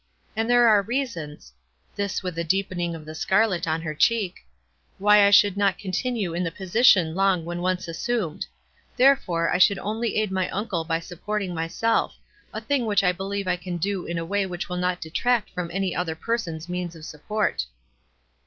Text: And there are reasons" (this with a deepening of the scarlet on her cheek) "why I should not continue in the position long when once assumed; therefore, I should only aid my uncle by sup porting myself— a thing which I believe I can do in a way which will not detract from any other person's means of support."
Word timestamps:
And 0.35 0.49
there 0.49 0.67
are 0.67 0.81
reasons" 0.81 1.53
(this 1.95 2.23
with 2.23 2.35
a 2.39 2.43
deepening 2.43 2.95
of 2.95 3.05
the 3.05 3.13
scarlet 3.13 3.67
on 3.67 3.83
her 3.83 3.93
cheek) 3.93 4.37
"why 4.97 5.27
I 5.27 5.29
should 5.29 5.55
not 5.55 5.77
continue 5.77 6.33
in 6.33 6.43
the 6.43 6.49
position 6.49 7.13
long 7.13 7.45
when 7.45 7.61
once 7.61 7.87
assumed; 7.87 8.47
therefore, 8.97 9.53
I 9.53 9.59
should 9.59 9.77
only 9.77 10.15
aid 10.15 10.31
my 10.31 10.49
uncle 10.49 10.83
by 10.85 11.01
sup 11.01 11.23
porting 11.23 11.53
myself— 11.53 12.15
a 12.51 12.59
thing 12.59 12.87
which 12.87 13.03
I 13.03 13.11
believe 13.11 13.47
I 13.47 13.57
can 13.57 13.77
do 13.77 14.07
in 14.07 14.17
a 14.17 14.25
way 14.25 14.47
which 14.47 14.69
will 14.69 14.77
not 14.77 15.01
detract 15.01 15.51
from 15.51 15.69
any 15.71 15.95
other 15.95 16.15
person's 16.15 16.67
means 16.67 16.95
of 16.95 17.05
support." 17.05 17.67